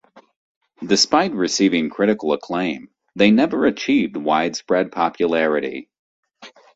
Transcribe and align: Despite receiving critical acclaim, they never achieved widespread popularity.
Despite 0.83 1.31
receiving 1.35 1.91
critical 1.91 2.33
acclaim, 2.33 2.89
they 3.15 3.29
never 3.29 3.67
achieved 3.67 4.17
widespread 4.17 4.91
popularity. 4.91 5.91